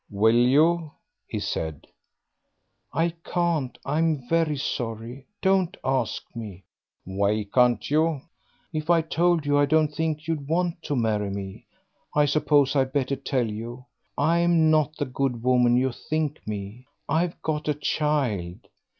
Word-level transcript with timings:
"Will 0.09 0.33
you?" 0.33 0.93
he 1.27 1.37
said. 1.39 1.85
"I 2.91 3.09
can't; 3.23 3.77
I'm 3.85 4.27
very 4.27 4.57
sorry; 4.57 5.27
don't 5.43 5.77
ask 5.83 6.23
me." 6.35 6.63
"Why 7.03 7.43
can't 7.53 7.87
you?" 7.87 8.21
"If 8.73 8.89
I 8.89 9.01
told 9.03 9.45
you 9.45 9.59
I 9.59 9.67
don't 9.67 9.89
think 9.93 10.27
you'd 10.27 10.47
want 10.47 10.81
to 10.85 10.95
marry 10.95 11.29
me. 11.29 11.67
I 12.15 12.25
suppose 12.25 12.75
I'd 12.75 12.93
better 12.93 13.15
tell 13.15 13.45
you. 13.47 13.85
I'm 14.17 14.71
not 14.71 14.95
the 14.97 15.05
good 15.05 15.43
woman 15.43 15.77
you 15.77 15.91
think 15.91 16.47
me. 16.47 16.87
I've 17.07 17.39
got 17.43 17.67
a 17.67 17.75
child. 17.75 18.61